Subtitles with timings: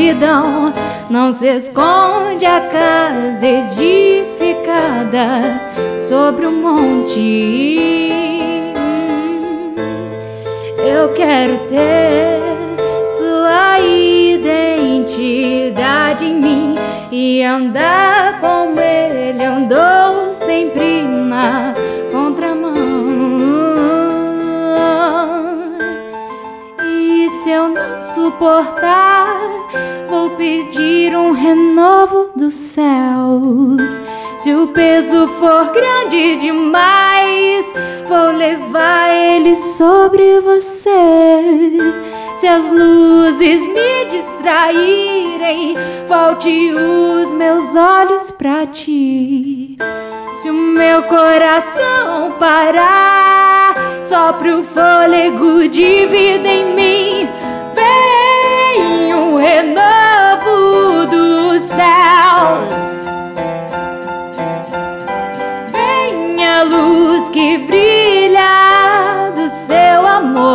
[0.00, 0.72] escuridão
[1.10, 4.40] não se esconde a casa edificada
[6.08, 8.08] sobre o monte.
[10.78, 12.40] Eu quero ter
[13.18, 15.04] sua identidade
[16.24, 16.74] em mim
[17.12, 18.19] e andar
[28.40, 29.38] suportar,
[30.08, 34.00] vou pedir um renovo dos céus.
[34.38, 37.66] Se o peso for grande demais,
[38.08, 41.76] vou levar ele sobre você.
[42.38, 45.76] Se as luzes me distraírem,
[46.08, 49.76] volte os meus olhos pra ti.
[50.40, 56.99] Se o meu coração parar, sopre o fôlego de vida em mim.
[67.32, 70.48] Que brilha do seu amor,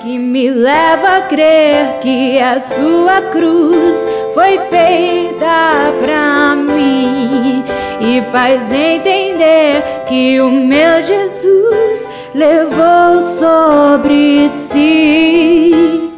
[0.00, 3.98] que me leva a crer que a sua cruz
[4.32, 7.64] foi feita pra mim
[8.00, 16.10] e faz entender que o meu Jesus levou sobre si.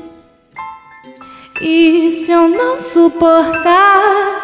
[1.60, 4.35] E se eu não suportar,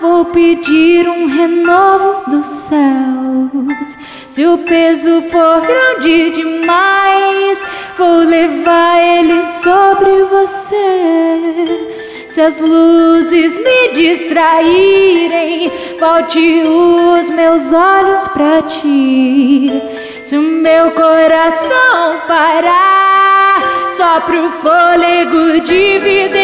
[0.00, 3.98] vou pedir um renovo dos céus.
[4.28, 7.64] Se o peso for grande demais,
[7.96, 11.96] vou levar ele sobre você.
[12.28, 19.82] Se as luzes me distraírem, volte os meus olhos pra ti.
[20.24, 26.37] Se o meu coração parar, sopra o fôlego de vida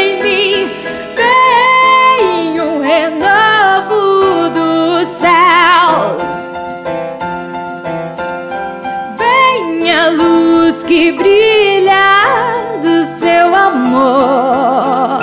[10.75, 15.21] luz que brilha do seu amor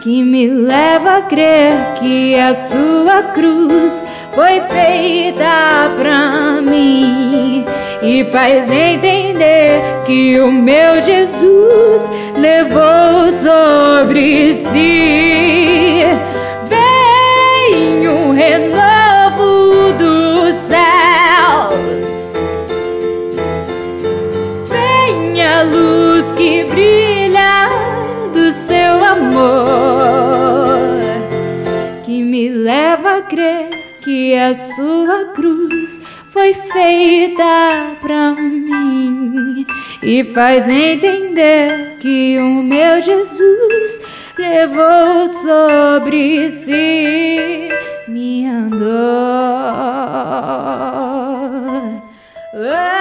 [0.00, 7.64] que me leva a crer que a sua cruz foi feita pra mim
[8.02, 13.91] e faz entender que o meu Jesus levou sobre
[33.22, 33.68] crer
[34.02, 36.00] que a sua cruz
[36.30, 39.64] foi feita pra mim
[40.02, 44.00] e faz entender que o meu Jesus
[44.38, 47.68] levou sobre si
[48.08, 49.22] minha dor.
[52.54, 52.91] Oh!